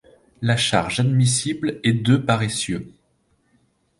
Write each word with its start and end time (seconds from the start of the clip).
La 0.41 0.57
charge 0.57 0.99
admissible 0.99 1.79
est 1.83 1.93
de 1.93 2.17
par 2.17 2.41
essieu. 2.41 2.91